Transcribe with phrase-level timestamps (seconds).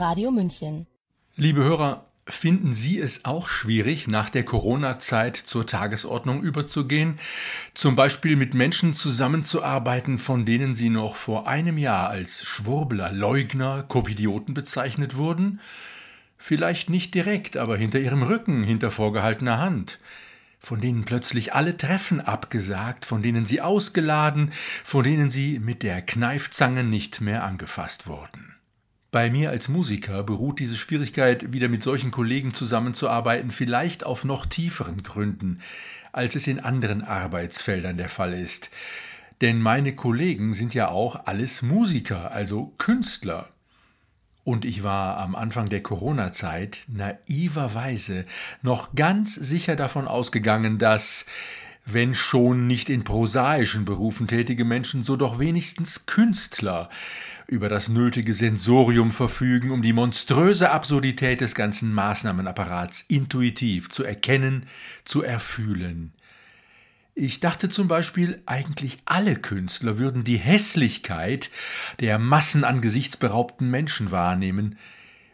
[0.00, 0.86] Radio München.
[1.36, 7.18] Liebe Hörer, finden Sie es auch schwierig, nach der Corona-Zeit zur Tagesordnung überzugehen?
[7.74, 13.82] Zum Beispiel mit Menschen zusammenzuarbeiten, von denen Sie noch vor einem Jahr als Schwurbler, Leugner,
[13.82, 15.60] Covidioten bezeichnet wurden?
[16.38, 19.98] Vielleicht nicht direkt, aber hinter Ihrem Rücken, hinter vorgehaltener Hand
[20.62, 24.52] von denen plötzlich alle Treffen abgesagt, von denen sie ausgeladen,
[24.84, 28.49] von denen sie mit der Kneifzange nicht mehr angefasst wurden.
[29.10, 34.46] Bei mir als Musiker beruht diese Schwierigkeit, wieder mit solchen Kollegen zusammenzuarbeiten, vielleicht auf noch
[34.46, 35.60] tieferen Gründen,
[36.12, 38.70] als es in anderen Arbeitsfeldern der Fall ist.
[39.40, 43.48] Denn meine Kollegen sind ja auch alles Musiker, also Künstler.
[44.44, 48.26] Und ich war am Anfang der Corona-Zeit naiverweise
[48.62, 51.26] noch ganz sicher davon ausgegangen, dass,
[51.84, 56.90] wenn schon nicht in prosaischen Berufen tätige Menschen, so doch wenigstens Künstler
[57.50, 64.66] über das nötige Sensorium verfügen, um die monströse Absurdität des ganzen Maßnahmenapparats intuitiv zu erkennen,
[65.04, 66.12] zu erfühlen.
[67.16, 71.50] Ich dachte zum Beispiel, eigentlich alle Künstler würden die Hässlichkeit
[71.98, 74.78] der Massen an gesichtsberaubten Menschen wahrnehmen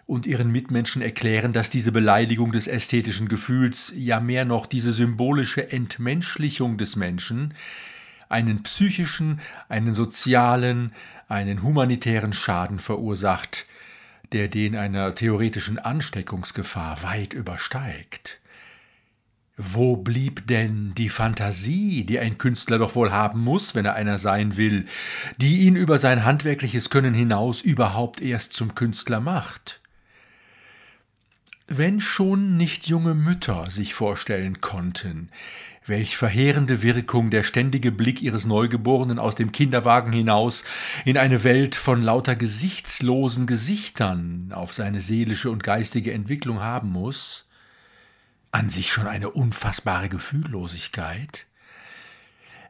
[0.06, 5.70] und ihren Mitmenschen erklären, dass diese Beleidigung des ästhetischen Gefühls, ja mehr noch diese symbolische
[5.70, 7.52] Entmenschlichung des Menschen,
[8.28, 10.92] einen psychischen, einen sozialen,
[11.28, 13.66] einen humanitären Schaden verursacht,
[14.32, 18.40] der den einer theoretischen Ansteckungsgefahr weit übersteigt.
[19.56, 24.18] Wo blieb denn die Fantasie, die ein Künstler doch wohl haben muss, wenn er einer
[24.18, 24.84] sein will,
[25.38, 29.80] die ihn über sein handwerkliches Können hinaus überhaupt erst zum Künstler macht?
[31.68, 35.30] Wenn schon nicht junge Mütter sich vorstellen konnten,
[35.88, 40.64] Welch verheerende Wirkung der ständige Blick ihres Neugeborenen aus dem Kinderwagen hinaus
[41.04, 47.46] in eine Welt von lauter gesichtslosen Gesichtern auf seine seelische und geistige Entwicklung haben muss?
[48.50, 51.46] An sich schon eine unfassbare Gefühllosigkeit?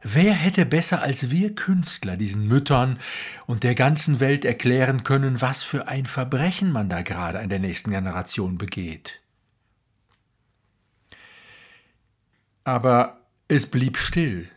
[0.03, 2.99] Wer hätte besser als wir Künstler diesen Müttern
[3.47, 7.59] und der ganzen Welt erklären können, was für ein Verbrechen man da gerade an der
[7.59, 9.21] nächsten Generation begeht?
[12.67, 14.49] Aber es blieb still.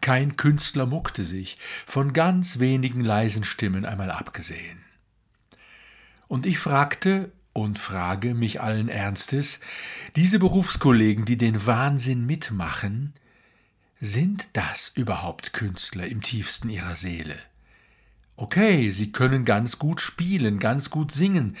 [0.00, 4.84] Kein Künstler muckte sich, von ganz wenigen leisen Stimmen einmal abgesehen.
[6.28, 9.58] Und ich fragte und frage mich allen Ernstes,
[10.14, 13.14] diese Berufskollegen, die den Wahnsinn mitmachen,
[14.00, 17.36] sind das überhaupt Künstler im tiefsten ihrer Seele?
[18.40, 21.58] Okay, Sie können ganz gut spielen, ganz gut singen,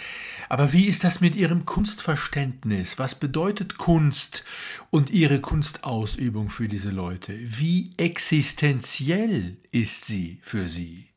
[0.48, 2.98] aber wie ist das mit Ihrem Kunstverständnis?
[2.98, 4.44] Was bedeutet Kunst
[4.88, 7.38] und Ihre Kunstausübung für diese Leute?
[7.38, 11.08] Wie existenziell ist sie für Sie?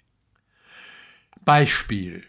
[1.45, 2.25] Beispiel.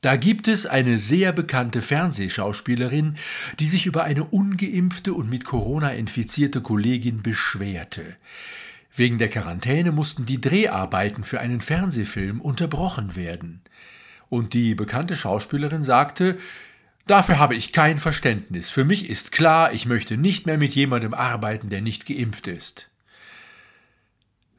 [0.00, 3.16] Da gibt es eine sehr bekannte Fernsehschauspielerin,
[3.58, 8.16] die sich über eine ungeimpfte und mit Corona infizierte Kollegin beschwerte.
[9.00, 13.62] Wegen der Quarantäne mussten die Dreharbeiten für einen Fernsehfilm unterbrochen werden.
[14.28, 16.36] Und die bekannte Schauspielerin sagte,
[17.06, 18.68] Dafür habe ich kein Verständnis.
[18.68, 22.90] Für mich ist klar, ich möchte nicht mehr mit jemandem arbeiten, der nicht geimpft ist.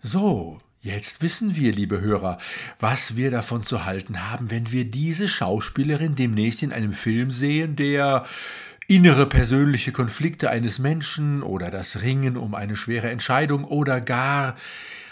[0.01, 2.39] So, jetzt wissen wir, liebe Hörer,
[2.79, 7.75] was wir davon zu halten haben, wenn wir diese Schauspielerin demnächst in einem Film sehen,
[7.75, 8.25] der
[8.91, 14.57] innere persönliche Konflikte eines Menschen oder das Ringen um eine schwere Entscheidung oder gar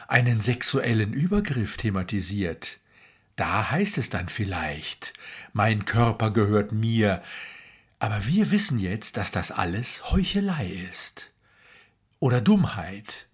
[0.09, 2.79] einen sexuellen Übergriff thematisiert.
[3.37, 5.13] Da heißt es dann vielleicht,
[5.53, 7.23] mein Körper gehört mir,
[7.99, 11.31] aber wir wissen jetzt, dass das alles Heuchelei ist.
[12.19, 13.29] Oder Dummheit.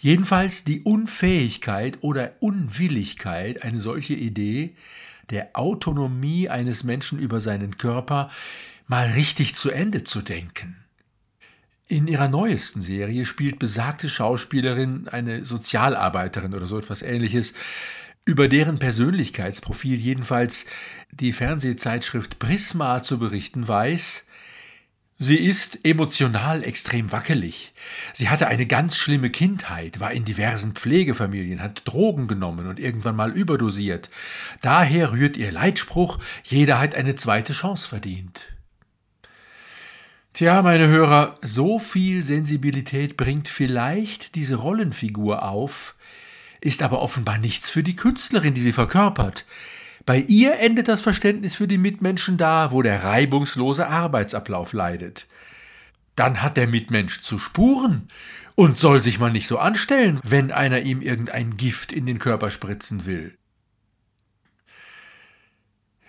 [0.00, 4.76] Jedenfalls die Unfähigkeit oder Unwilligkeit, eine solche Idee
[5.30, 8.28] der Autonomie eines Menschen über seinen Körper
[8.88, 10.76] mal richtig zu Ende zu denken.
[11.86, 17.54] In ihrer neuesten Serie spielt besagte Schauspielerin eine Sozialarbeiterin oder so etwas ähnliches,
[18.26, 20.66] über deren Persönlichkeitsprofil jedenfalls
[21.10, 24.26] die Fernsehzeitschrift Prisma zu berichten weiß,
[25.20, 27.72] Sie ist emotional extrem wackelig.
[28.12, 33.16] Sie hatte eine ganz schlimme Kindheit, war in diversen Pflegefamilien, hat Drogen genommen und irgendwann
[33.16, 34.10] mal überdosiert.
[34.62, 38.57] Daher rührt ihr Leitspruch, jeder hat eine zweite Chance verdient.
[40.32, 45.96] Tja, meine Hörer, so viel Sensibilität bringt vielleicht diese Rollenfigur auf,
[46.60, 49.46] ist aber offenbar nichts für die Künstlerin, die sie verkörpert.
[50.06, 55.26] Bei ihr endet das Verständnis für die Mitmenschen da, wo der reibungslose Arbeitsablauf leidet.
[56.16, 58.08] Dann hat der Mitmensch zu spuren
[58.54, 62.50] und soll sich mal nicht so anstellen, wenn einer ihm irgendein Gift in den Körper
[62.50, 63.36] spritzen will.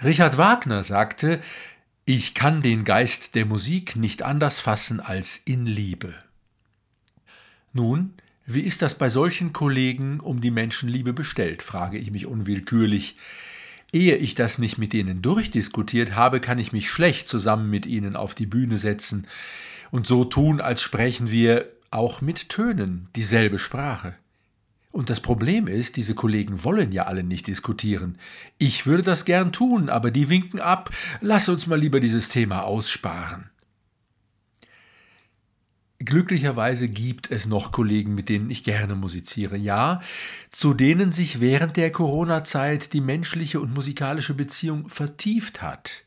[0.04, 1.42] Richard Wagner sagte,
[2.12, 6.16] ich kann den Geist der Musik nicht anders fassen als in Liebe.
[7.72, 8.16] Nun,
[8.48, 13.16] wie ist das bei solchen Kollegen um die Menschenliebe bestellt, frage ich mich unwillkürlich.
[13.94, 18.16] Ehe ich das nicht mit denen durchdiskutiert habe, kann ich mich schlecht zusammen mit ihnen
[18.16, 19.28] auf die Bühne setzen
[19.92, 24.16] und so tun, als sprechen wir auch mit Tönen dieselbe Sprache.
[24.92, 28.18] Und das Problem ist, diese Kollegen wollen ja alle nicht diskutieren.
[28.58, 30.90] Ich würde das gern tun, aber die winken ab,
[31.22, 33.50] lass uns mal lieber dieses Thema aussparen.
[36.00, 40.02] Glücklicherweise gibt es noch Kollegen, mit denen ich gerne musiziere, ja,
[40.50, 46.04] zu denen sich während der Corona-Zeit die menschliche und musikalische Beziehung vertieft hat.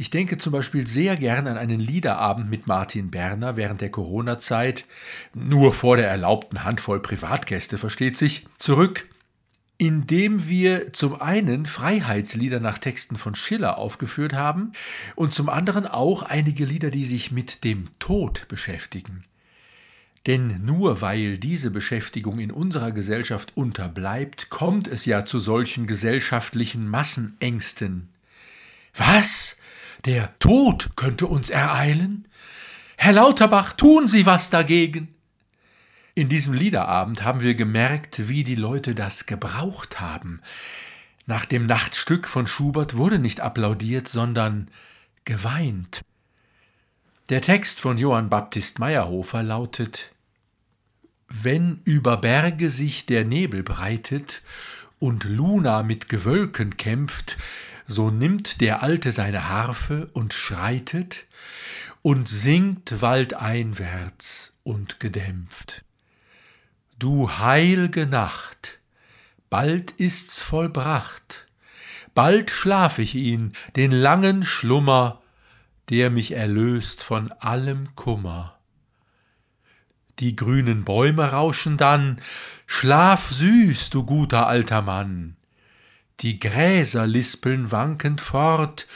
[0.00, 4.86] Ich denke zum Beispiel sehr gern an einen Liederabend mit Martin Berner während der Corona-Zeit,
[5.34, 9.06] nur vor der erlaubten Handvoll Privatgäste, versteht sich, zurück
[9.76, 14.72] indem wir zum einen Freiheitslieder nach Texten von Schiller aufgeführt haben
[15.16, 19.24] und zum anderen auch einige Lieder, die sich mit dem Tod beschäftigen.
[20.26, 26.88] Denn nur weil diese Beschäftigung in unserer Gesellschaft unterbleibt, kommt es ja zu solchen gesellschaftlichen
[26.88, 28.08] Massenängsten.
[28.94, 29.59] Was?
[30.04, 32.26] Der Tod könnte uns ereilen?
[32.96, 35.14] Herr Lauterbach, tun Sie was dagegen!
[36.14, 40.40] In diesem Liederabend haben wir gemerkt, wie die Leute das gebraucht haben.
[41.26, 44.68] Nach dem Nachtstück von Schubert wurde nicht applaudiert, sondern
[45.24, 46.02] geweint.
[47.28, 50.10] Der Text von Johann Baptist Meyerhofer lautet
[51.28, 54.42] Wenn über Berge sich der Nebel breitet
[54.98, 57.36] und Luna mit Gewölken kämpft,
[57.90, 61.26] so nimmt der Alte seine Harfe und schreitet
[62.02, 65.84] und singt waldeinwärts und gedämpft.
[67.00, 68.78] Du heilge Nacht,
[69.48, 71.48] bald ist's vollbracht,
[72.14, 75.20] bald schlaf ich ihn, den langen Schlummer,
[75.88, 78.56] der mich erlöst von allem Kummer.
[80.20, 82.20] Die grünen Bäume rauschen dann,
[82.66, 85.36] schlaf süß, du guter alter Mann.
[86.20, 88.86] Die Gräser lispeln wankend fort,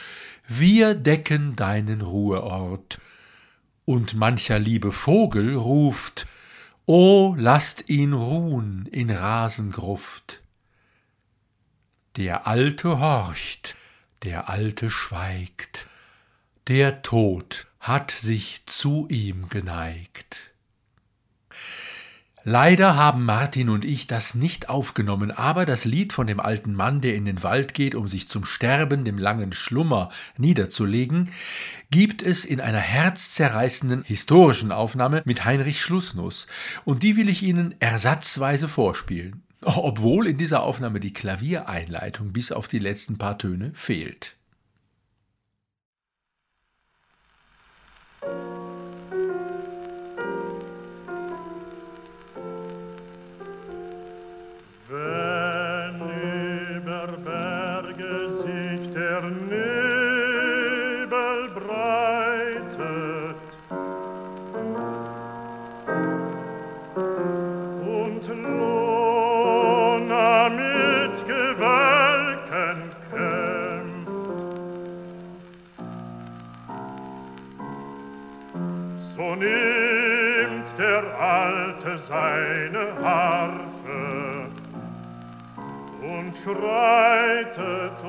[0.47, 2.99] wir decken deinen Ruheort.
[3.83, 6.27] Und mancher liebe Vogel ruft,
[6.85, 10.43] O lasst ihn ruhn in Rasengruft.
[12.15, 13.75] Der Alte horcht,
[14.23, 15.87] der Alte schweigt,
[16.67, 20.54] der Tod hat sich zu ihm geneigt.
[22.47, 27.01] Leider haben Martin und ich das nicht aufgenommen, aber das Lied von dem alten Mann,
[27.01, 31.31] der in den Wald geht, um sich zum Sterben, dem langen Schlummer niederzulegen,
[31.89, 36.45] gibt es in einer herzzerreißenden historischen Aufnahme mit Heinrich Schlussnuss,
[36.83, 42.67] und die will ich Ihnen ersatzweise vorspielen, obwohl in dieser Aufnahme die Klaviereinleitung bis auf
[42.67, 44.35] die letzten paar Töne fehlt.
[86.45, 88.04] schreitet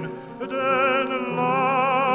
[0.00, 2.10] den langen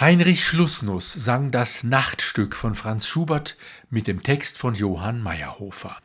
[0.00, 3.56] Heinrich Schlussnuss sang das Nachtstück von Franz Schubert
[3.90, 5.96] mit dem Text von Johann Meyerhofer.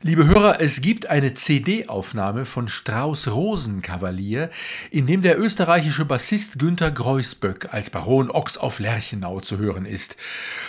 [0.00, 4.50] Liebe Hörer, es gibt eine CD-Aufnahme von Strauß Rosenkavalier,
[4.92, 10.16] in dem der österreichische Bassist Günter Greusböck als Baron Ochs auf Lerchenau zu hören ist.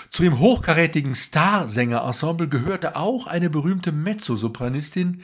[0.09, 5.21] Zu dem hochkarätigen Starsänger-Ensemble gehörte auch eine berühmte Mezzosopranistin,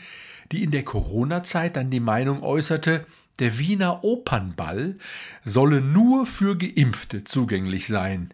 [0.51, 3.07] die in der Corona-Zeit dann die Meinung äußerte,
[3.39, 4.97] der Wiener Opernball
[5.43, 8.33] solle nur für Geimpfte zugänglich sein.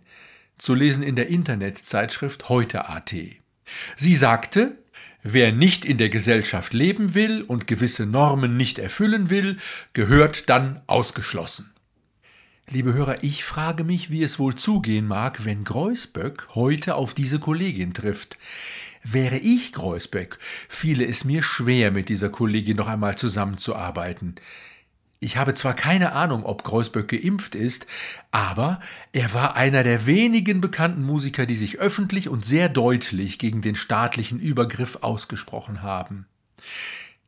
[0.58, 3.16] Zu lesen in der Internetzeitschrift heute.at.
[3.96, 4.78] Sie sagte,
[5.24, 9.58] wer nicht in der Gesellschaft leben will und gewisse Normen nicht erfüllen will,
[9.94, 11.74] gehört dann ausgeschlossen.
[12.70, 17.40] Liebe Hörer, ich frage mich, wie es wohl zugehen mag, wenn Greusböck heute auf diese
[17.40, 18.38] Kollegin trifft.
[19.04, 24.36] Wäre ich Greusböck, fiele es mir schwer, mit dieser Kollegin noch einmal zusammenzuarbeiten.
[25.24, 27.88] Ich habe zwar keine Ahnung, ob Greusböck geimpft ist,
[28.32, 28.82] aber
[29.14, 33.76] er war einer der wenigen bekannten Musiker, die sich öffentlich und sehr deutlich gegen den
[33.76, 36.26] staatlichen Übergriff ausgesprochen haben.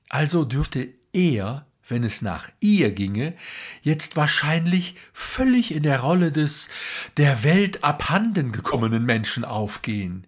[0.10, 3.34] Also dürfte er, wenn es nach ihr ginge,
[3.82, 6.68] jetzt wahrscheinlich völlig in der Rolle des
[7.16, 10.28] der Welt abhanden gekommenen Menschen aufgehen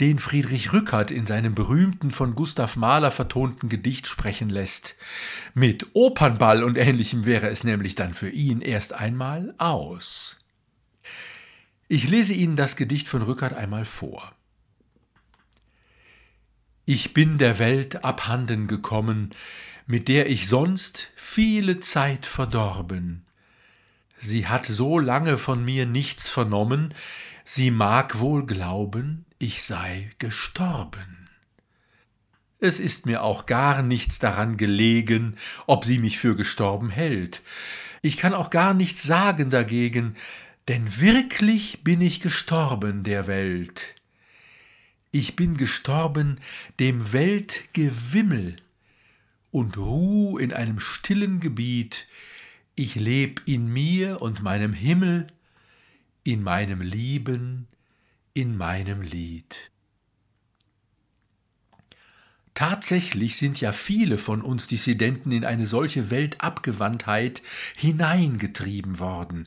[0.00, 4.96] den Friedrich Rückert in seinem berühmten von Gustav Mahler vertonten Gedicht sprechen lässt.
[5.52, 10.38] Mit Opernball und ähnlichem wäre es nämlich dann für ihn erst einmal aus.
[11.88, 14.32] Ich lese Ihnen das Gedicht von Rückert einmal vor.
[16.86, 19.30] Ich bin der Welt abhanden gekommen,
[19.86, 23.26] mit der ich sonst viele Zeit verdorben.
[24.16, 26.94] Sie hat so lange von mir nichts vernommen,
[27.44, 31.28] sie mag wohl glauben, ich sei gestorben.
[32.60, 37.42] Es ist mir auch gar nichts daran gelegen, ob sie mich für gestorben hält.
[38.02, 40.14] Ich kann auch gar nichts sagen dagegen,
[40.68, 43.94] denn wirklich bin ich gestorben der Welt.
[45.10, 46.38] Ich bin gestorben
[46.78, 48.56] dem Weltgewimmel
[49.50, 52.06] und ruh in einem stillen Gebiet,
[52.74, 55.28] ich leb in mir und meinem Himmel,
[56.24, 57.66] in meinem Lieben,
[58.40, 59.70] in meinem Lied.
[62.54, 67.42] Tatsächlich sind ja viele von uns Dissidenten in eine solche Weltabgewandtheit
[67.76, 69.46] hineingetrieben worden.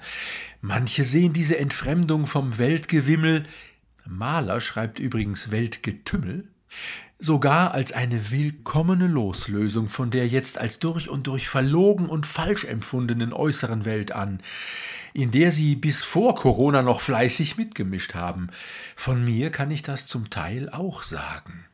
[0.62, 3.48] Manche sehen diese Entfremdung vom Weltgewimmel,
[4.06, 6.48] Mahler schreibt übrigens Weltgetümmel,
[7.18, 12.66] sogar als eine willkommene Loslösung von der jetzt als durch und durch verlogen und falsch
[12.66, 14.40] empfundenen äußeren Welt an,
[15.14, 18.50] in der sie bis vor Corona noch fleißig mitgemischt haben.
[18.96, 21.66] Von mir kann ich das zum Teil auch sagen.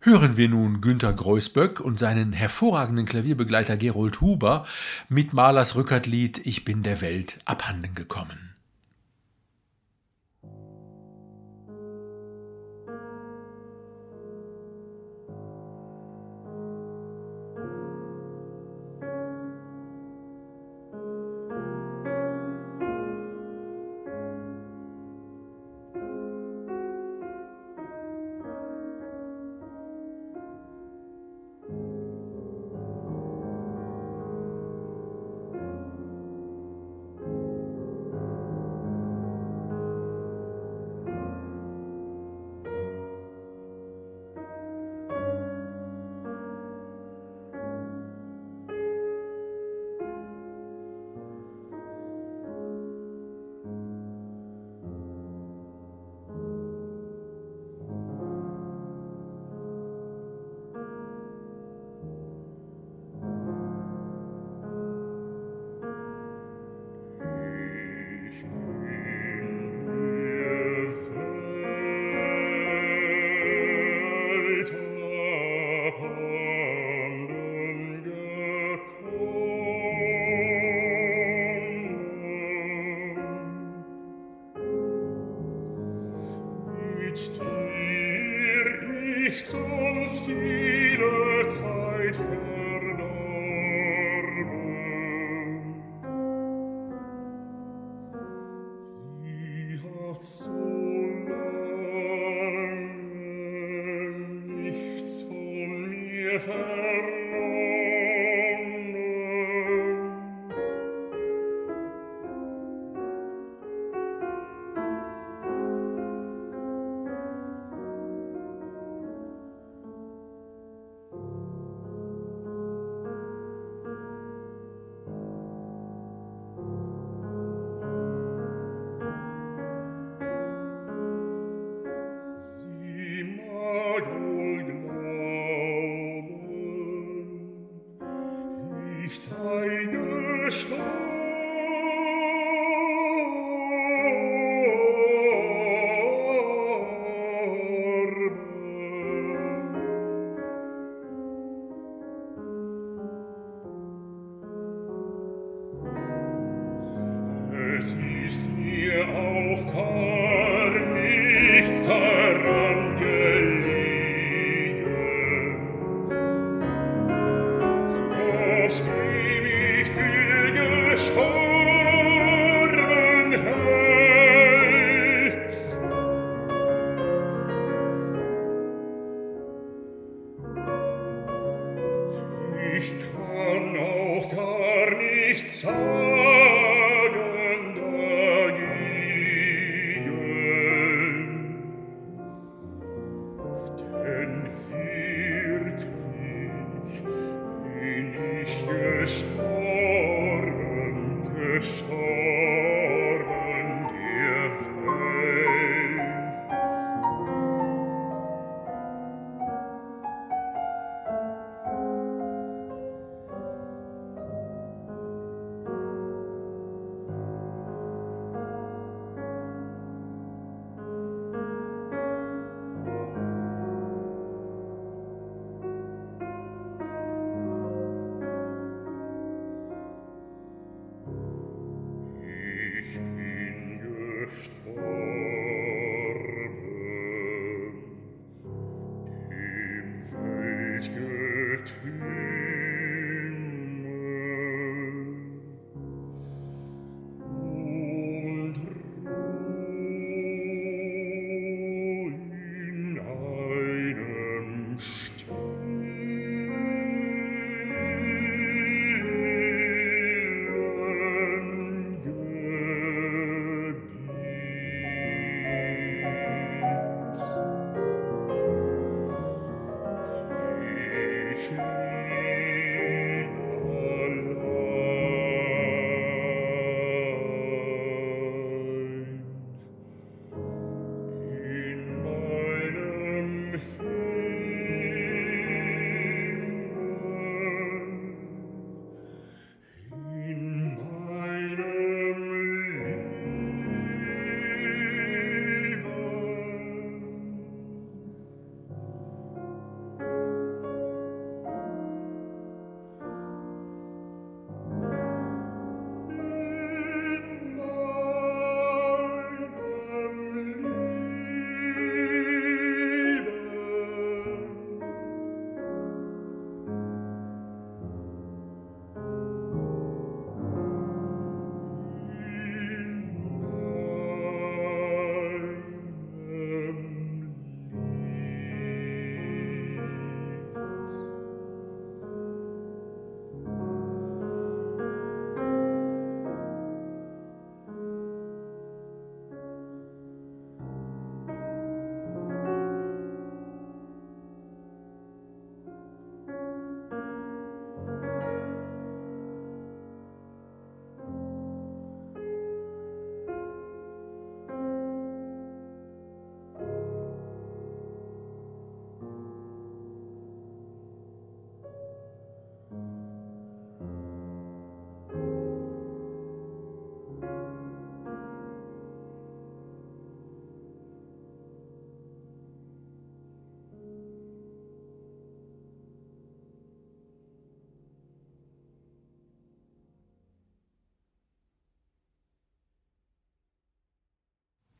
[0.00, 4.64] Hören wir nun Günter Greusböck und seinen hervorragenden Klavierbegleiter Gerold Huber
[5.08, 8.54] mit Mahlers Rückertlied Ich bin der Welt abhanden gekommen.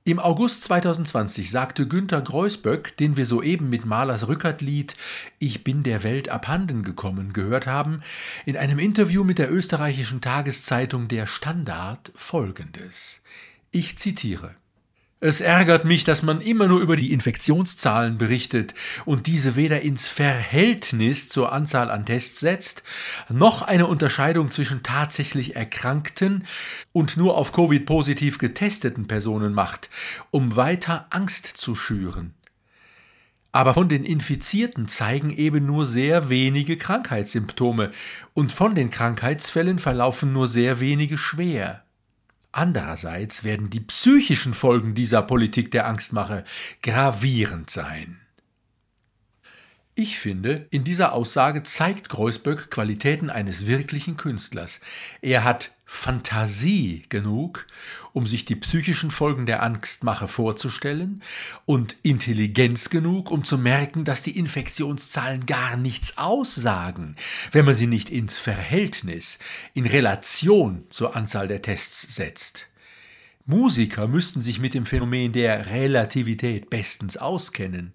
[0.09, 4.97] Im August 2020 sagte Günter Greusböck, den wir soeben mit Malers Rückertlied
[5.39, 8.01] Ich bin der Welt abhanden gekommen gehört haben,
[8.47, 13.21] in einem Interview mit der österreichischen Tageszeitung Der Standard folgendes.
[13.71, 14.55] Ich zitiere
[15.21, 20.07] es ärgert mich, dass man immer nur über die Infektionszahlen berichtet und diese weder ins
[20.07, 22.85] Verhältnis zur Anzahl an Tests setzt,
[23.29, 26.47] noch eine Unterscheidung zwischen tatsächlich erkrankten
[26.93, 29.91] und nur auf Covid positiv getesteten Personen macht,
[30.31, 32.35] um weiter Angst zu schüren.
[33.51, 37.91] Aber von den Infizierten zeigen eben nur sehr wenige Krankheitssymptome
[38.35, 41.83] und von den Krankheitsfällen verlaufen nur sehr wenige schwer.
[42.59, 46.43] Andererseits werden die psychischen Folgen dieser Politik der Angstmache
[46.83, 48.19] gravierend sein.
[49.95, 54.81] Ich finde, in dieser Aussage zeigt Greusböck Qualitäten eines wirklichen Künstlers.
[55.23, 57.67] Er hat Fantasie genug,
[58.13, 61.23] um sich die psychischen Folgen der Angstmache vorzustellen,
[61.65, 67.17] und Intelligenz genug, um zu merken, dass die Infektionszahlen gar nichts aussagen,
[67.53, 69.39] wenn man sie nicht ins Verhältnis,
[69.73, 72.69] in Relation zur Anzahl der Tests setzt.
[73.47, 77.95] Musiker müssten sich mit dem Phänomen der Relativität bestens auskennen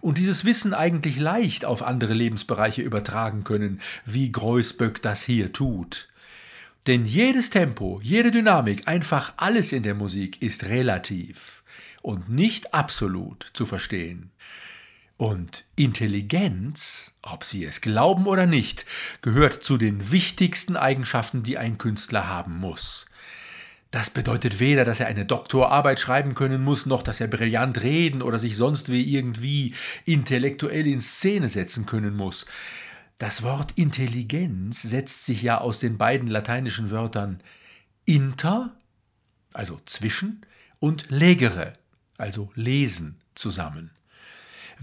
[0.00, 6.08] und dieses Wissen eigentlich leicht auf andere Lebensbereiche übertragen können, wie Greusböck das hier tut.
[6.86, 11.62] Denn jedes Tempo, jede Dynamik, einfach alles in der Musik ist relativ
[12.02, 14.32] und nicht absolut zu verstehen.
[15.16, 18.84] Und Intelligenz, ob Sie es glauben oder nicht,
[19.20, 23.06] gehört zu den wichtigsten Eigenschaften, die ein Künstler haben muss.
[23.92, 28.22] Das bedeutet weder, dass er eine Doktorarbeit schreiben können muss, noch dass er brillant reden
[28.22, 29.74] oder sich sonst wie irgendwie
[30.06, 32.46] intellektuell in Szene setzen können muss.
[33.18, 37.40] Das Wort Intelligenz setzt sich ja aus den beiden lateinischen Wörtern
[38.04, 38.74] inter,
[39.52, 40.44] also zwischen,
[40.80, 41.72] und legere,
[42.18, 43.90] also lesen, zusammen.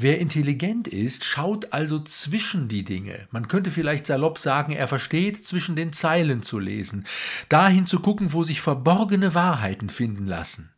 [0.02, 3.28] Wer intelligent ist, schaut also zwischen die Dinge.
[3.32, 7.06] Man könnte vielleicht salopp sagen, er versteht zwischen den Zeilen zu lesen,
[7.50, 10.70] dahin zu gucken, wo sich verborgene Wahrheiten finden lassen.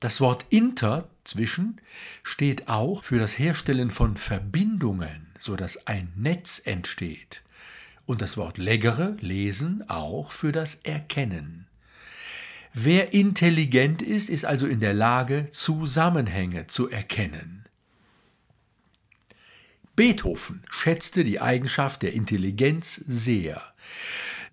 [0.00, 1.80] Das Wort inter, zwischen,
[2.22, 7.42] steht auch für das Herstellen von Verbindungen, so dass ein Netz entsteht.
[8.04, 11.66] Und das Wort legere, lesen, auch für das Erkennen.
[12.74, 17.64] Wer intelligent ist, ist also in der Lage, Zusammenhänge zu erkennen.
[19.96, 23.62] Beethoven schätzte die Eigenschaft der Intelligenz sehr.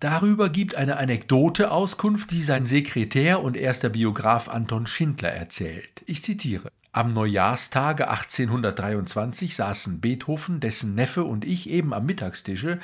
[0.00, 6.02] Darüber gibt eine Anekdote Auskunft, die sein Sekretär und erster Biograf Anton Schindler erzählt.
[6.06, 6.72] Ich zitiere.
[6.94, 12.78] Am Neujahrstage 1823 saßen Beethoven, dessen Neffe und ich eben am Mittagstische,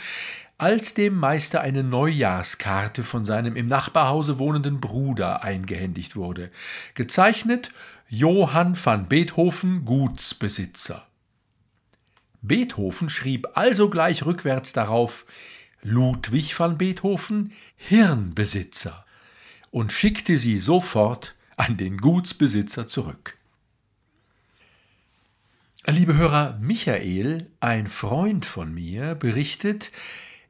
[0.59, 6.51] als dem Meister eine Neujahrskarte von seinem im Nachbarhause wohnenden Bruder eingehändigt wurde.
[6.94, 7.70] Gezeichnet
[8.09, 11.07] Johann van Beethoven, Gutsbesitzer.
[12.42, 15.25] Beethoven schrieb also gleich rückwärts darauf
[15.83, 19.05] Ludwig van Beethoven, Hirnbesitzer,
[19.70, 23.37] und schickte sie sofort an den Gutsbesitzer zurück.
[25.87, 29.90] Liebe Hörer, Michael, ein Freund von mir, berichtet,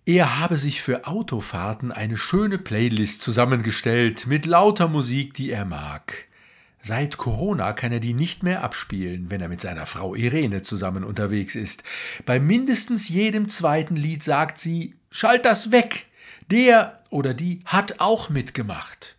[0.05, 6.27] er habe sich für Autofahrten eine schöne Playlist zusammengestellt mit lauter Musik, die er mag.
[6.83, 11.05] Seit Corona kann er die nicht mehr abspielen, wenn er mit seiner Frau Irene zusammen
[11.05, 11.85] unterwegs ist.
[12.27, 16.07] Bei mindestens jedem zweiten Lied sagt sie, schalt das weg.
[16.51, 19.17] Der oder die hat auch mitgemacht.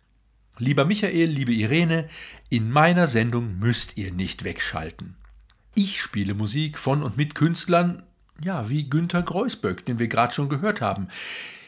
[0.58, 2.10] Lieber Michael, liebe Irene,
[2.50, 5.16] in meiner Sendung müsst ihr nicht wegschalten.
[5.74, 8.02] Ich spiele Musik von und mit Künstlern,
[8.44, 11.08] ja, wie Günter Greusböck, den wir gerade schon gehört haben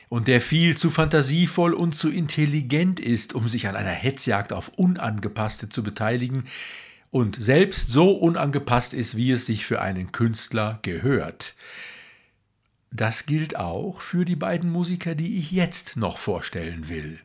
[0.08, 4.68] und der viel zu fantasievoll und zu intelligent ist, um sich an einer Hetzjagd auf
[4.76, 6.44] Unangepasste zu beteiligen
[7.10, 11.54] und selbst so unangepasst ist, wie es sich für einen Künstler gehört.
[12.90, 17.18] Das gilt auch für die beiden Musiker, die ich jetzt noch vorstellen will.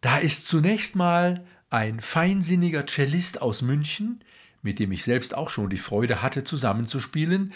[0.00, 4.22] Da ist zunächst mal ein feinsinniger Cellist aus München,
[4.62, 7.52] mit dem ich selbst auch schon die Freude hatte, zusammenzuspielen,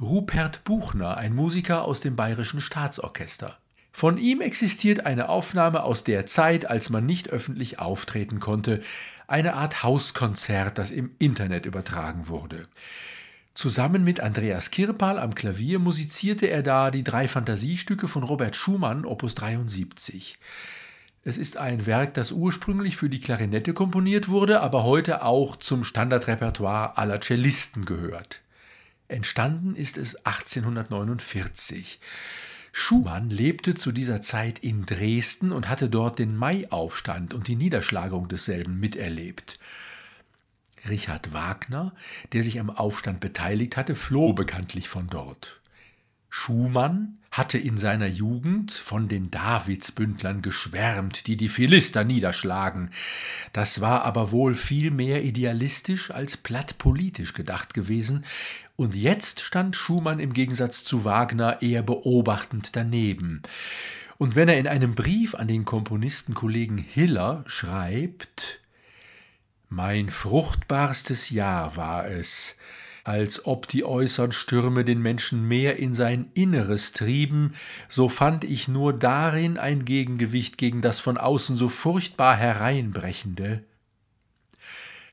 [0.00, 3.58] Rupert Buchner, ein Musiker aus dem Bayerischen Staatsorchester.
[3.92, 8.82] Von ihm existiert eine Aufnahme aus der Zeit, als man nicht öffentlich auftreten konnte,
[9.26, 12.68] eine Art Hauskonzert, das im Internet übertragen wurde.
[13.54, 19.06] Zusammen mit Andreas Kirpal am Klavier musizierte er da die drei Fantasiestücke von Robert Schumann,
[19.06, 20.36] Opus 73.
[21.28, 25.82] Es ist ein Werk, das ursprünglich für die Klarinette komponiert wurde, aber heute auch zum
[25.82, 28.42] Standardrepertoire aller Cellisten gehört.
[29.08, 31.98] Entstanden ist es 1849.
[32.70, 38.28] Schumann lebte zu dieser Zeit in Dresden und hatte dort den Maiaufstand und die Niederschlagung
[38.28, 39.58] desselben miterlebt.
[40.88, 41.92] Richard Wagner,
[42.34, 45.60] der sich am Aufstand beteiligt hatte, floh bekanntlich von dort.
[46.28, 52.90] Schumann hatte in seiner Jugend von den Davidsbündlern geschwärmt, die die Philister niederschlagen.
[53.52, 58.24] Das war aber wohl viel mehr idealistisch als plattpolitisch gedacht gewesen,
[58.76, 63.42] und jetzt stand Schumann im Gegensatz zu Wagner eher beobachtend daneben.
[64.18, 68.60] Und wenn er in einem Brief an den Komponistenkollegen Hiller schreibt,
[69.68, 72.56] mein fruchtbarstes Jahr war es,
[73.06, 77.54] als ob die äußern Stürme den Menschen mehr in sein Inneres trieben,
[77.88, 83.62] so fand ich nur darin ein Gegengewicht gegen das von außen so furchtbar hereinbrechende.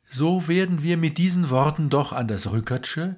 [0.10, 3.18] So werden wir mit diesen Worten doch an das Rückertsche,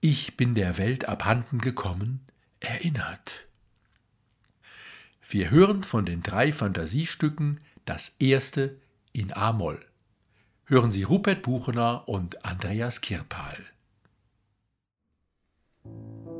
[0.00, 2.20] ich bin der Welt abhanden gekommen,
[2.58, 3.46] erinnert.
[5.28, 8.78] Wir hören von den drei Fantasiestücken das erste
[9.12, 9.84] in A-Moll.
[10.64, 13.58] Hören Sie Rupert Buchener und Andreas Kirpal.
[15.88, 16.37] Thank you.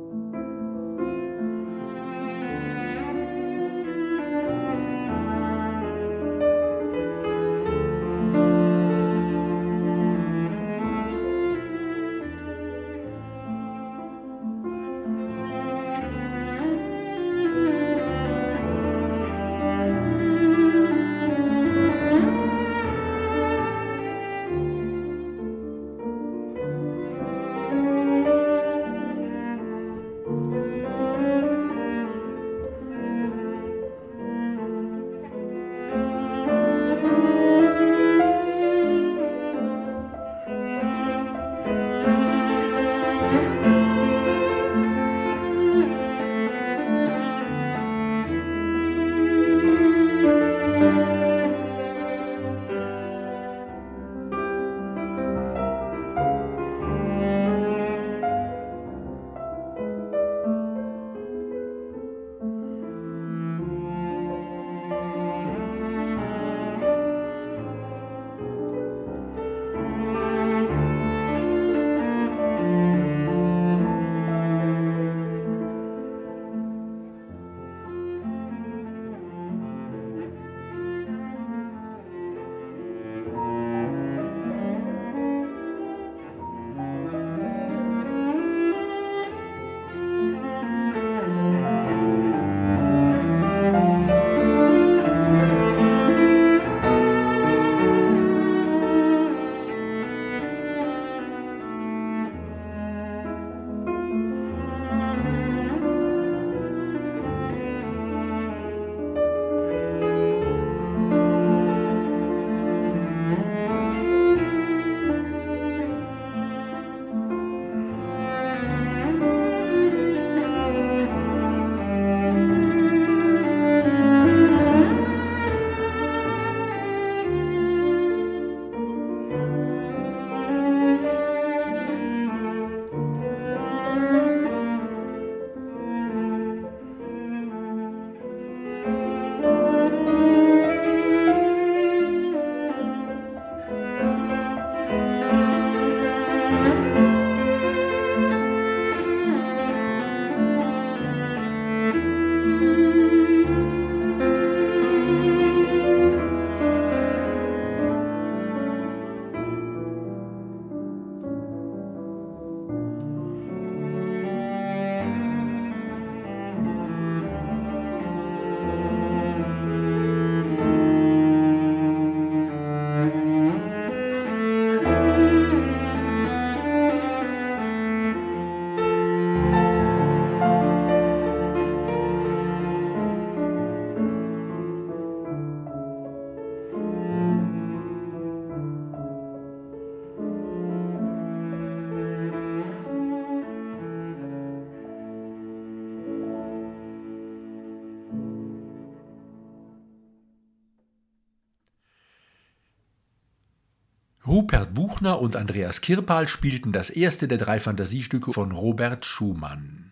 [204.39, 209.91] Rupert Buchner und Andreas Kirpal spielten das erste der drei Fantasiestücke von Robert Schumann.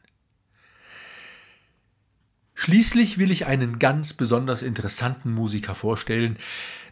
[2.56, 6.38] Schließlich will ich einen ganz besonders interessanten Musiker vorstellen,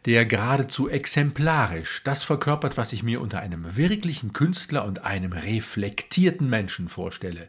[0.04, 6.50] der geradezu exemplarisch das verkörpert, was ich mir unter einem wirklichen Künstler und einem reflektierten
[6.50, 7.48] Menschen vorstelle.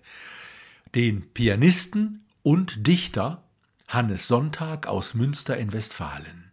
[0.95, 3.43] Den Pianisten und Dichter
[3.89, 6.46] Hannes Sonntag aus Münster in Westfalen.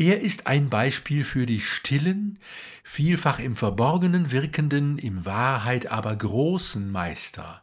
[0.00, 2.38] Er ist ein Beispiel für die stillen,
[2.82, 7.60] vielfach im Verborgenen wirkenden, im Wahrheit aber großen Meister.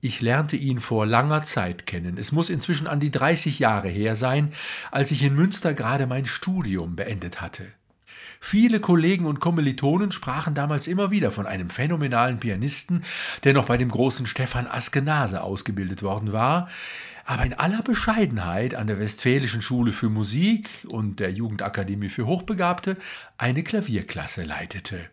[0.00, 2.18] Ich lernte ihn vor langer Zeit kennen.
[2.18, 4.52] Es muss inzwischen an die 30 Jahre her sein,
[4.90, 7.66] als ich in Münster gerade mein Studium beendet hatte.
[8.40, 13.04] Viele Kollegen und Kommilitonen sprachen damals immer wieder von einem phänomenalen Pianisten,
[13.44, 16.68] der noch bei dem großen Stefan Askenase ausgebildet worden war,
[17.28, 22.94] aber in aller Bescheidenheit an der Westfälischen Schule für Musik und der Jugendakademie für Hochbegabte
[23.36, 25.10] eine Klavierklasse leitete.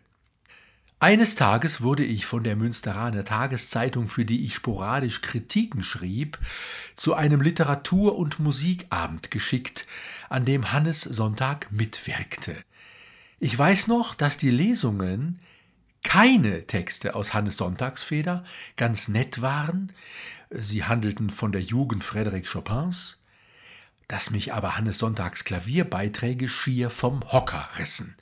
[0.98, 6.38] Eines Tages wurde ich von der Münsteraner Tageszeitung, für die ich sporadisch Kritiken schrieb,
[6.94, 9.86] zu einem Literatur- und Musikabend geschickt,
[10.30, 12.56] an dem Hannes Sonntag mitwirkte.
[13.40, 15.38] Ich weiß noch, dass die Lesungen
[16.02, 18.44] keine Texte aus Hannes Sonntagsfeder
[18.76, 19.92] ganz nett waren,
[20.50, 23.22] sie handelten von der Jugend Frédéric Chopins,
[24.08, 28.16] dass mich aber Hannes Sonntags Klavierbeiträge schier vom Hocker rissen.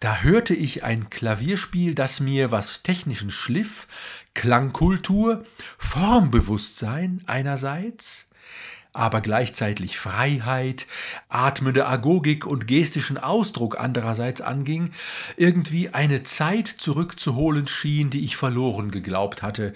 [0.00, 3.88] Da hörte ich ein Klavierspiel, das mir, was technischen Schliff,
[4.34, 5.46] Klangkultur,
[5.78, 8.25] Formbewusstsein einerseits,
[8.96, 10.86] aber gleichzeitig Freiheit,
[11.28, 14.90] atmende Agogik und gestischen Ausdruck andererseits anging,
[15.36, 19.74] irgendwie eine Zeit zurückzuholen schien, die ich verloren geglaubt hatte,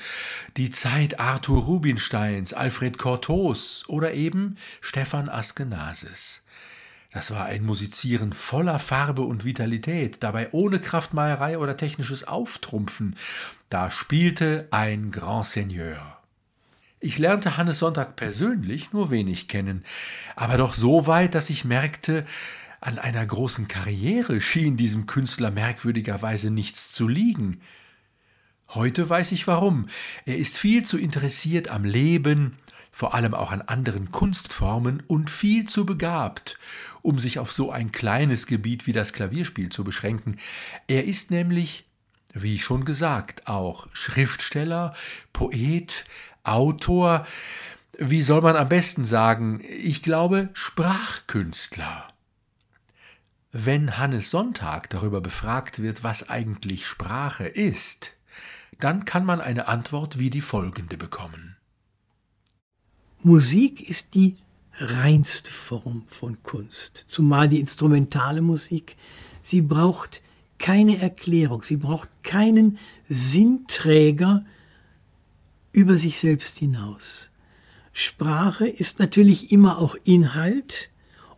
[0.56, 6.42] die Zeit Arthur Rubinsteins, Alfred Cortos oder eben Stefan Askenases.
[7.12, 13.16] Das war ein Musizieren voller Farbe und Vitalität, dabei ohne Kraftmeierei oder technisches Auftrumpfen.
[13.68, 16.19] Da spielte ein Grand Seigneur.
[17.02, 19.84] Ich lernte Hannes Sonntag persönlich nur wenig kennen,
[20.36, 22.26] aber doch so weit, dass ich merkte,
[22.82, 27.62] an einer großen Karriere schien diesem Künstler merkwürdigerweise nichts zu liegen.
[28.68, 29.88] Heute weiß ich warum.
[30.26, 32.58] Er ist viel zu interessiert am Leben,
[32.92, 36.58] vor allem auch an anderen Kunstformen und viel zu begabt,
[37.00, 40.38] um sich auf so ein kleines Gebiet wie das Klavierspiel zu beschränken.
[40.86, 41.86] Er ist nämlich,
[42.34, 44.94] wie schon gesagt, auch Schriftsteller,
[45.32, 46.04] Poet,
[46.42, 47.26] Autor,
[47.98, 52.08] wie soll man am besten sagen, ich glaube Sprachkünstler.
[53.52, 58.12] Wenn Hannes Sonntag darüber befragt wird, was eigentlich Sprache ist,
[58.78, 61.56] dann kann man eine Antwort wie die folgende bekommen.
[63.22, 64.36] Musik ist die
[64.76, 68.96] reinste Form von Kunst, zumal die instrumentale Musik.
[69.42, 70.22] Sie braucht
[70.58, 72.78] keine Erklärung, sie braucht keinen
[73.08, 74.44] Sinnträger,
[75.72, 77.30] über sich selbst hinaus.
[77.92, 80.90] Sprache ist natürlich immer auch Inhalt,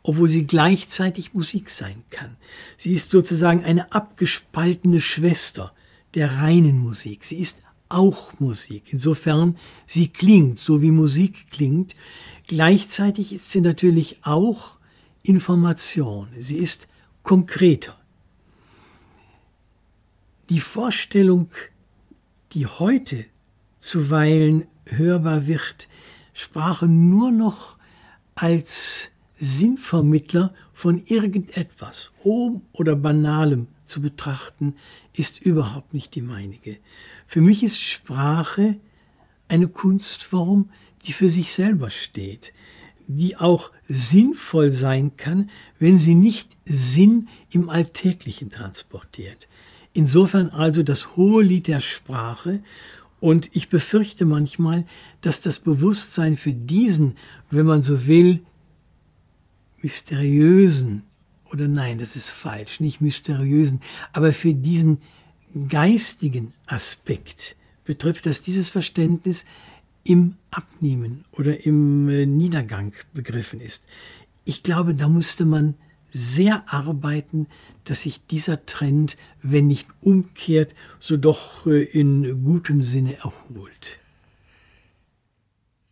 [0.03, 2.37] obwohl sie gleichzeitig Musik sein kann.
[2.77, 5.73] Sie ist sozusagen eine abgespaltene Schwester
[6.15, 7.25] der reinen Musik.
[7.25, 8.93] Sie ist auch Musik.
[8.93, 9.57] Insofern,
[9.87, 11.95] sie klingt so wie Musik klingt.
[12.47, 14.79] Gleichzeitig ist sie natürlich auch
[15.23, 16.29] Information.
[16.39, 16.89] Sie ist
[17.23, 17.99] konkreter.
[20.49, 21.51] Die Vorstellung,
[22.53, 23.25] die heute
[23.83, 25.89] zuweilen hörbar wird,
[26.33, 27.77] Sprache nur noch
[28.35, 34.77] als Sinnvermittler von irgendetwas, hohem oder banalem zu betrachten,
[35.15, 36.79] ist überhaupt nicht die meinige.
[37.27, 38.77] Für mich ist Sprache
[39.49, 40.71] eine Kunstform,
[41.05, 42.53] die für sich selber steht,
[43.09, 49.49] die auch sinnvoll sein kann, wenn sie nicht Sinn im Alltäglichen transportiert.
[49.93, 52.63] Insofern also das hohe Lied der Sprache
[53.23, 54.85] und ich befürchte manchmal,
[55.21, 57.17] dass das Bewusstsein für diesen,
[57.51, 58.43] wenn man so will,
[59.81, 61.05] mysteriösen,
[61.53, 63.81] oder nein, das ist falsch, nicht mysteriösen,
[64.13, 64.99] aber für diesen
[65.69, 67.55] geistigen Aspekt
[67.85, 69.45] betrifft, dass dieses Verständnis
[70.03, 73.85] im Abnehmen oder im äh, Niedergang begriffen ist.
[74.45, 75.75] Ich glaube, da musste man
[76.13, 77.49] sehr arbeiten,
[77.85, 83.99] dass sich dieser Trend, wenn nicht umkehrt, so doch äh, in gutem Sinne erholt.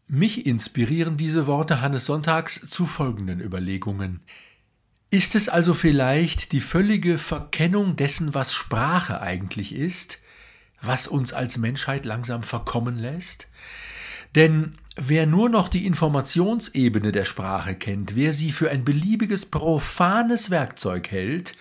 [0.06, 4.20] Mich inspirieren diese Worte Hannes Sonntags zu folgenden Überlegungen.
[5.10, 10.18] Ist es also vielleicht die völlige Verkennung dessen, was Sprache eigentlich ist,
[10.82, 13.48] was uns als Menschheit langsam verkommen lässt?
[14.34, 20.50] Denn wer nur noch die Informationsebene der Sprache kennt, wer sie für ein beliebiges profanes
[20.50, 21.56] Werkzeug hält,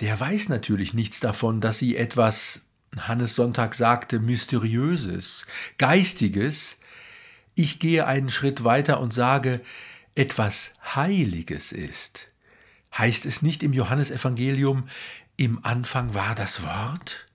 [0.00, 2.66] der weiß natürlich nichts davon, dass sie etwas,
[2.98, 5.46] Hannes Sonntag sagte, mysteriöses,
[5.78, 6.78] geistiges,
[7.54, 9.60] ich gehe einen Schritt weiter und sage,
[10.14, 12.28] etwas Heiliges ist.
[12.96, 14.88] Heißt es nicht im Johannesevangelium,
[15.36, 17.26] im Anfang war das Wort?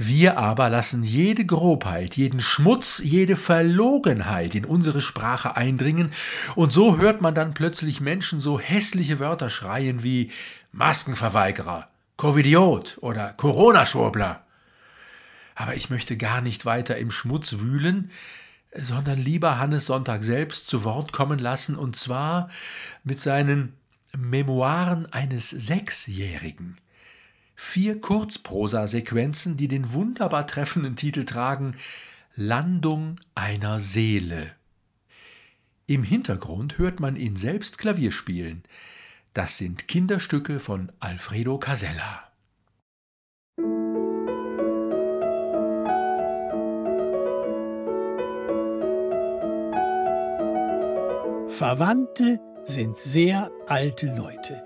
[0.00, 6.12] Wir aber lassen jede Grobheit, jeden Schmutz, jede Verlogenheit in unsere Sprache eindringen,
[6.54, 10.30] und so hört man dann plötzlich Menschen so hässliche Wörter schreien wie
[10.70, 14.44] Maskenverweigerer, Covidiot oder Corona-Schwurbler.
[15.56, 18.12] Aber ich möchte gar nicht weiter im Schmutz wühlen,
[18.72, 22.50] sondern lieber Hannes Sonntag selbst zu Wort kommen lassen, und zwar
[23.02, 23.72] mit seinen
[24.16, 26.76] Memoiren eines Sechsjährigen.
[27.60, 31.74] Vier Kurzprosasequenzen, die den wunderbar treffenden Titel tragen
[32.36, 34.52] Landung einer Seele.
[35.88, 38.62] Im Hintergrund hört man ihn selbst Klavier spielen.
[39.34, 42.30] Das sind Kinderstücke von Alfredo Casella.
[51.48, 54.62] Verwandte sind sehr alte Leute.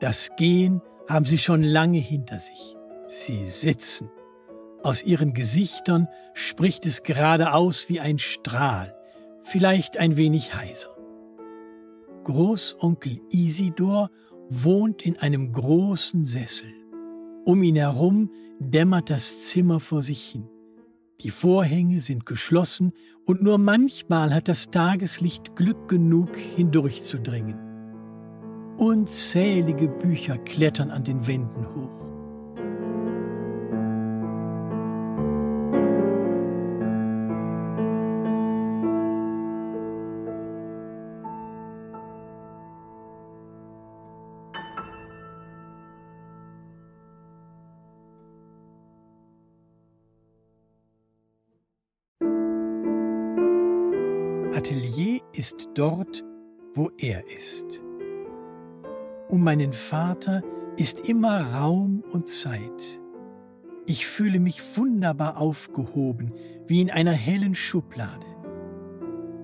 [0.00, 2.76] Das Gehen haben sie schon lange hinter sich.
[3.08, 4.10] Sie sitzen.
[4.82, 8.94] Aus ihren Gesichtern spricht es geradeaus wie ein Strahl,
[9.40, 10.96] vielleicht ein wenig heiser.
[12.24, 14.10] Großonkel Isidor
[14.48, 16.72] wohnt in einem großen Sessel.
[17.44, 20.48] Um ihn herum dämmert das Zimmer vor sich hin.
[21.20, 22.92] Die Vorhänge sind geschlossen
[23.24, 27.65] und nur manchmal hat das Tageslicht Glück genug, hindurchzudringen.
[28.78, 32.06] Unzählige Bücher klettern an den Wänden hoch.
[54.54, 56.22] Atelier ist dort,
[56.74, 57.85] wo er ist.
[59.28, 60.42] Um meinen Vater
[60.76, 63.00] ist immer Raum und Zeit.
[63.86, 66.32] Ich fühle mich wunderbar aufgehoben,
[66.66, 68.26] wie in einer hellen Schublade.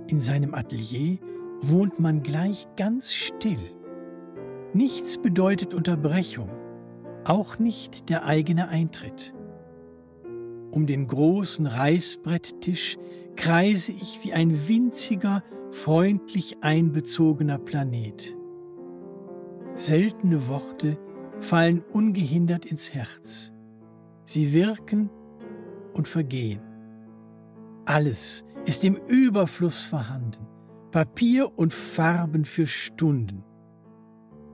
[0.08, 1.18] In seinem Atelier
[1.62, 3.58] wohnt man gleich ganz still.
[4.72, 6.50] Nichts bedeutet Unterbrechung,
[7.24, 9.34] auch nicht der eigene Eintritt.
[10.70, 12.98] Um den großen Reißbretttisch
[13.34, 18.36] kreise ich wie ein winziger, freundlich einbezogener Planet.
[19.74, 20.98] Seltene Worte
[21.38, 23.52] fallen ungehindert ins Herz.
[24.24, 25.10] Sie wirken
[25.94, 26.60] und vergehen.
[27.84, 30.46] Alles ist im Überfluss vorhanden,
[30.90, 33.44] Papier und Farben für Stunden.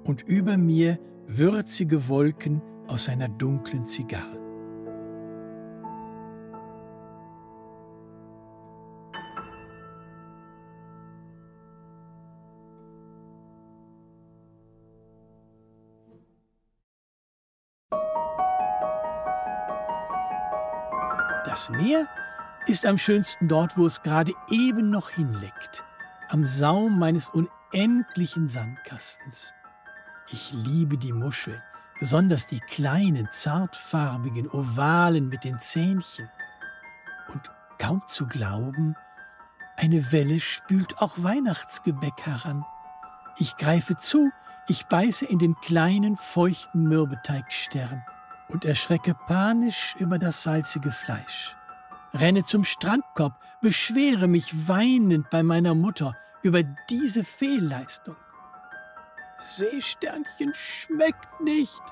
[0.04, 4.47] Und über mir würzige Wolken aus einer dunklen Zigarre.
[21.70, 22.08] Meer
[22.66, 25.84] ist am schönsten dort, wo es gerade eben noch hinleckt,
[26.28, 29.54] am Saum meines unendlichen Sandkastens.
[30.30, 31.62] Ich liebe die Muscheln,
[31.98, 36.28] besonders die kleinen, zartfarbigen, ovalen mit den Zähnchen.
[37.32, 38.94] Und kaum zu glauben,
[39.76, 42.64] eine Welle spült auch Weihnachtsgebäck heran.
[43.38, 44.30] Ich greife zu,
[44.66, 48.02] ich beiße in den kleinen, feuchten Mürbeteigstern
[48.48, 51.54] und erschrecke panisch über das salzige Fleisch.
[52.14, 58.16] Renne zum Strandkorb, beschwere mich weinend bei meiner Mutter über diese Fehlleistung.
[59.38, 61.82] Seesternchen schmeckt nicht.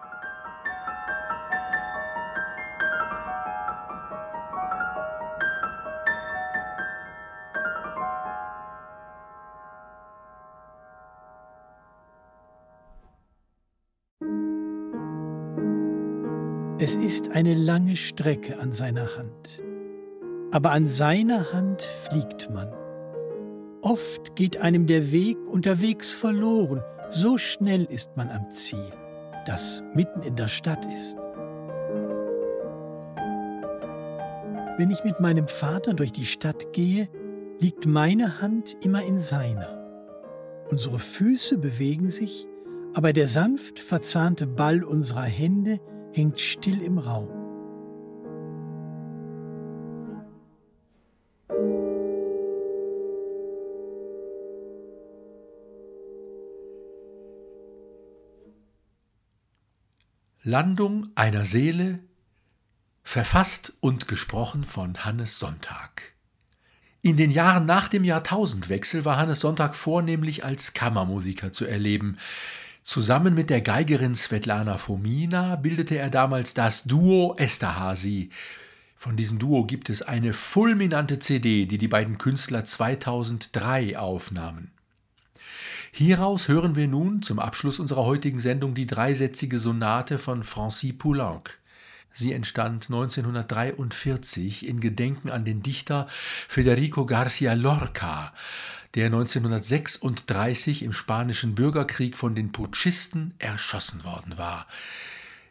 [16.78, 19.62] Es ist eine lange Strecke an seiner Hand,
[20.52, 22.72] aber an seiner Hand fliegt man.
[23.82, 28.90] Oft geht einem der Weg unterwegs verloren, so schnell ist man am Ziel,
[29.46, 31.16] das mitten in der Stadt ist.
[34.78, 37.08] Wenn ich mit meinem Vater durch die Stadt gehe,
[37.60, 39.82] liegt meine Hand immer in seiner.
[40.68, 42.46] Unsere Füße bewegen sich,
[42.94, 45.78] aber der sanft verzahnte Ball unserer Hände
[46.12, 47.45] hängt still im Raum.
[60.48, 61.98] Landung einer Seele,
[63.02, 66.12] verfasst und gesprochen von Hannes Sonntag.
[67.02, 72.18] In den Jahren nach dem Jahrtausendwechsel war Hannes Sonntag vornehmlich als Kammermusiker zu erleben.
[72.84, 78.30] Zusammen mit der Geigerin Svetlana Fomina bildete er damals das Duo Esterhazy.
[78.94, 84.70] Von diesem Duo gibt es eine fulminante CD, die die beiden Künstler 2003 aufnahmen.
[85.98, 91.58] Hieraus hören wir nun zum Abschluss unserer heutigen Sendung die dreisätzige Sonate von Francis Poulenc.
[92.12, 96.06] Sie entstand 1943 in Gedenken an den Dichter
[96.48, 98.34] Federico García Lorca,
[98.94, 104.66] der 1936 im spanischen Bürgerkrieg von den Putschisten erschossen worden war.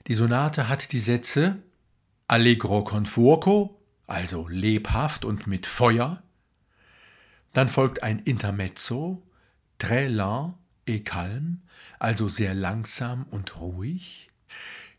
[0.06, 1.58] Die Sonate hat die Sätze
[2.28, 6.22] Allegro con fuoco, also lebhaft und mit Feuer.
[7.52, 9.24] Dann folgt ein Intermezzo,
[9.78, 10.58] très lent
[10.88, 11.58] et calme,
[12.00, 14.30] also sehr langsam und ruhig.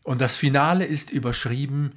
[0.03, 1.93] Und das Finale ist überschrieben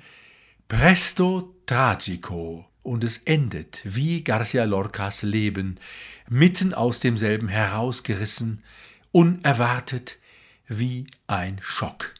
[0.68, 5.78] Presto tragico und es endet wie Garcia Lorcas Leben,
[6.28, 8.62] mitten aus demselben herausgerissen,
[9.12, 10.18] unerwartet
[10.66, 12.14] wie ein Schock.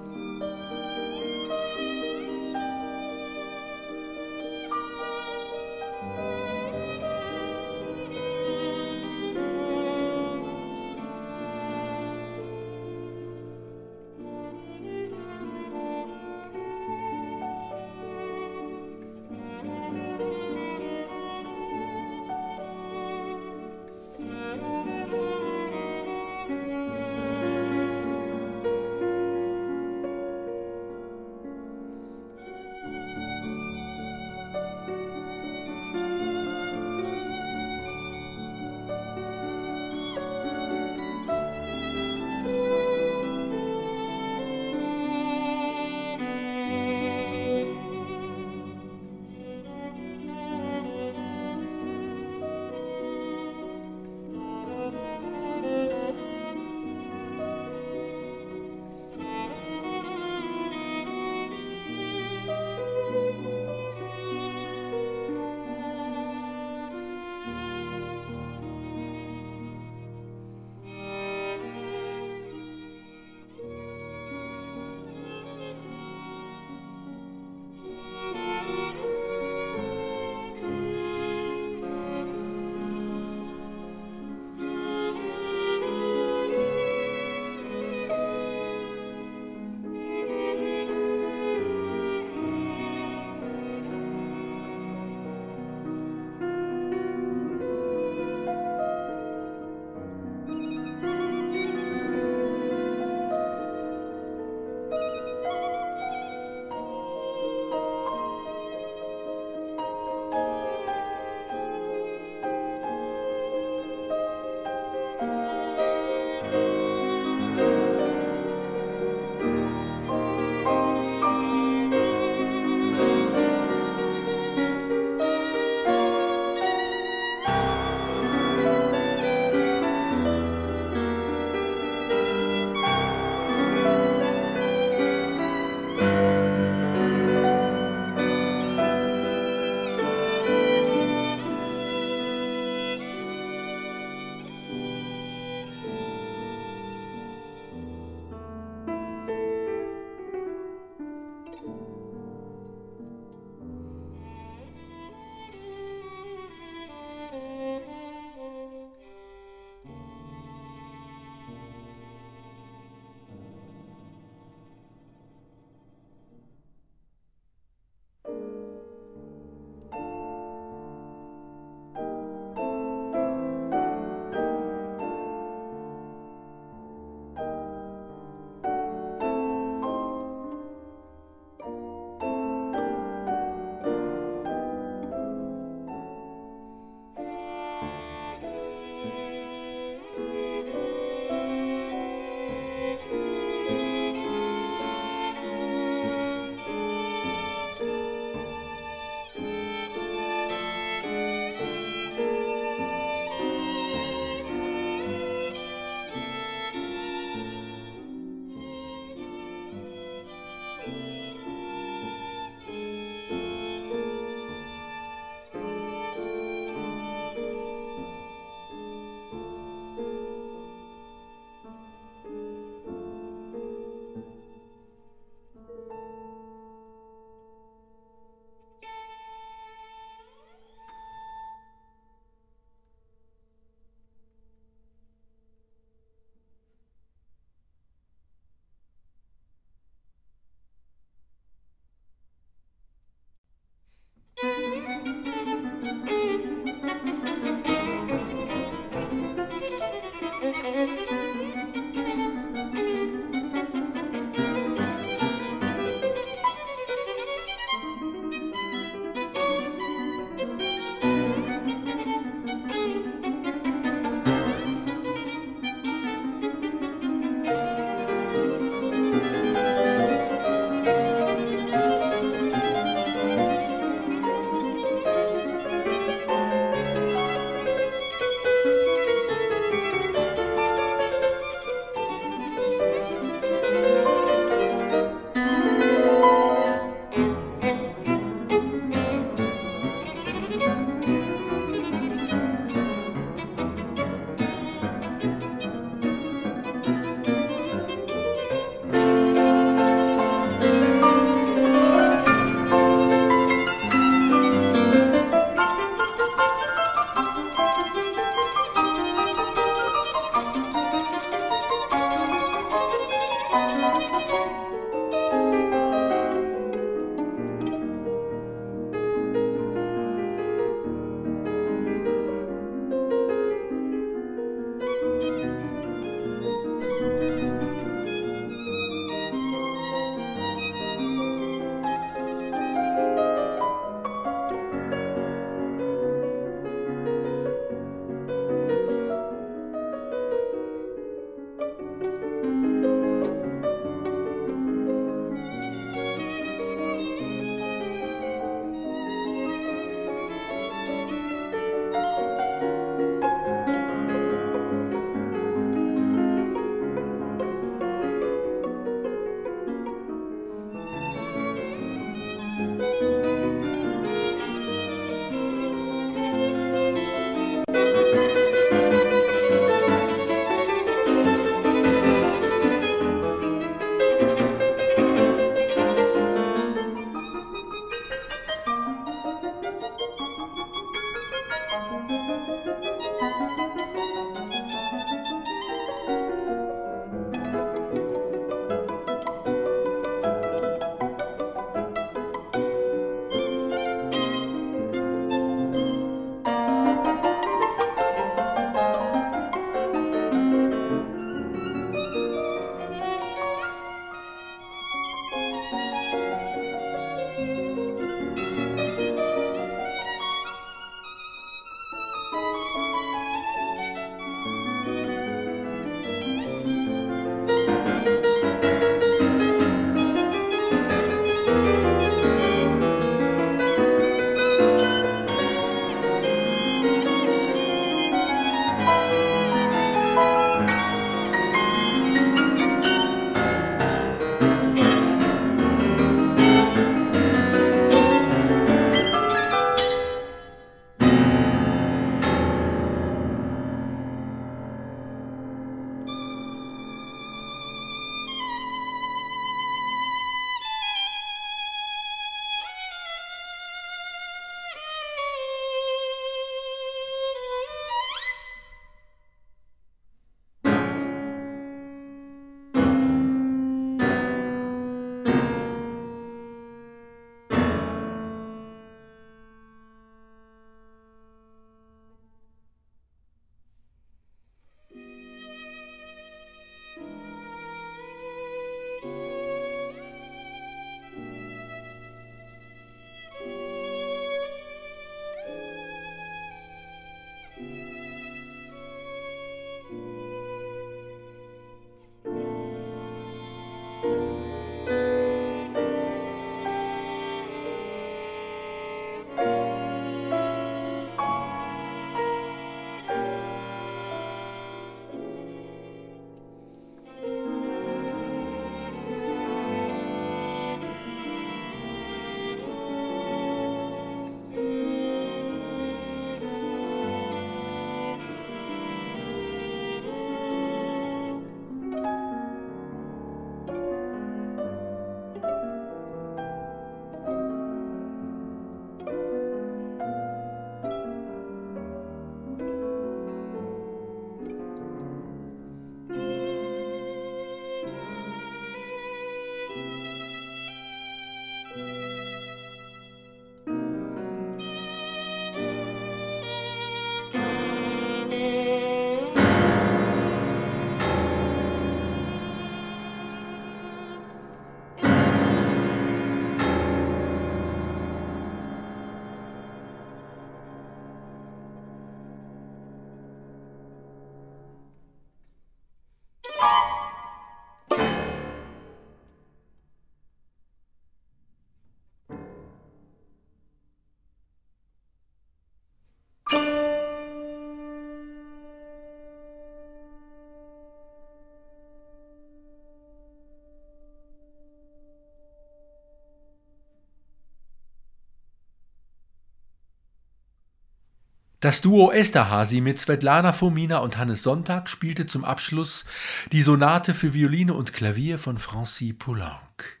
[591.62, 596.06] Das Duo Esterhazy mit Svetlana Fomina und Hannes Sonntag spielte zum Abschluss
[596.50, 600.00] die Sonate für Violine und Klavier von Francis Poulenc.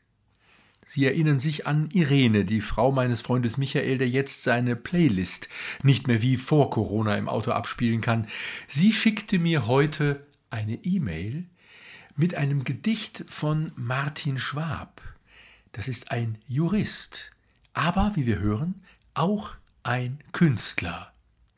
[0.84, 5.48] Sie erinnern sich an Irene, die Frau meines Freundes Michael, der jetzt seine Playlist
[5.84, 8.26] nicht mehr wie vor Corona im Auto abspielen kann.
[8.66, 11.44] Sie schickte mir heute eine E-Mail
[12.16, 15.00] mit einem Gedicht von Martin Schwab.
[15.70, 17.30] Das ist ein Jurist,
[17.72, 18.82] aber, wie wir hören,
[19.14, 19.54] auch
[19.84, 21.11] ein Künstler.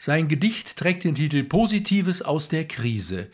[0.04, 3.30] Sein Gedicht trägt den Titel Positives aus der Krise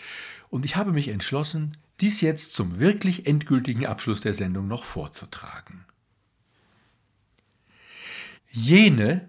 [0.51, 5.85] und ich habe mich entschlossen, dies jetzt zum wirklich endgültigen Abschluss der Sendung noch vorzutragen.
[8.53, 9.29] Jene,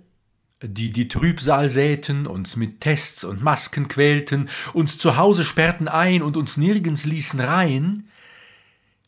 [0.62, 6.22] die die Trübsal säten, uns mit Tests und Masken quälten, uns zu Hause sperrten ein
[6.22, 8.08] und uns nirgends ließen rein,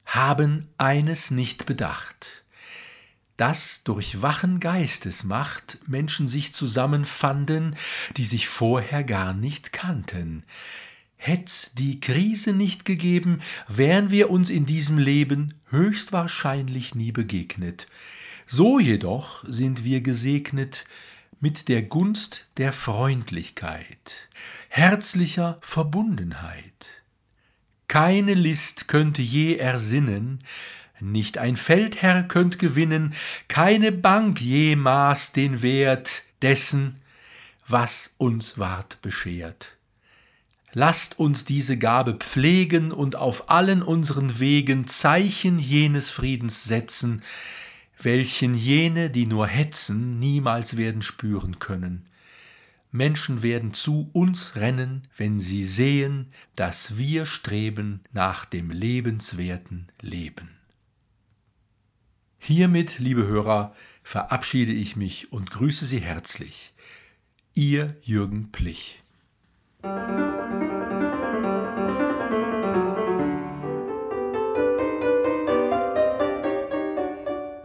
[0.07, 2.42] haben eines nicht bedacht
[3.37, 7.75] dass durch wachen Geistesmacht Menschen sich zusammenfanden,
[8.17, 10.43] die sich vorher gar nicht kannten.
[11.15, 17.87] Hätt's die Krise nicht gegeben, wären wir uns in diesem Leben höchstwahrscheinlich nie begegnet.
[18.45, 20.83] So jedoch sind wir gesegnet
[21.39, 24.29] mit der Gunst der Freundlichkeit,
[24.69, 27.03] herzlicher Verbundenheit.
[27.87, 30.39] Keine List könnte je ersinnen,
[31.11, 33.13] nicht ein Feldherr könnt gewinnen,
[33.47, 37.01] keine Bank jemals den Wert dessen,
[37.67, 39.77] was uns ward beschert.
[40.73, 47.21] Lasst uns diese Gabe pflegen und auf allen unseren Wegen Zeichen jenes Friedens setzen,
[48.01, 52.07] welchen jene, die nur hetzen, niemals werden spüren können.
[52.91, 60.49] Menschen werden zu uns rennen, wenn sie sehen, dass wir streben nach dem lebenswerten Leben.
[62.45, 63.73] Hiermit, liebe Hörer,
[64.03, 66.73] verabschiede ich mich und grüße Sie herzlich.
[67.55, 68.99] Ihr Jürgen Plich.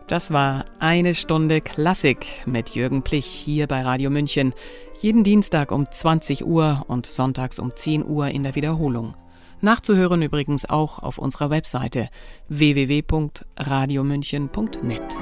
[0.07, 4.55] Das war eine Stunde Klassik mit Jürgen Plich hier bei Radio München.
[5.01, 9.17] Jeden Dienstag um 20 Uhr und sonntags um 10 Uhr in der Wiederholung.
[9.61, 12.09] Nachzuhören übrigens auch auf unserer Webseite
[12.49, 15.17] www.radiomünchen.net.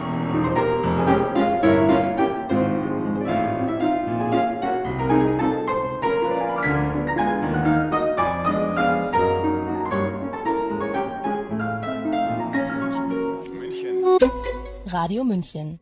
[14.87, 15.81] Radio München